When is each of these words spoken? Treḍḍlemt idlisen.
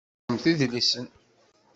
Treḍḍlemt 0.27 0.51
idlisen. 0.65 1.07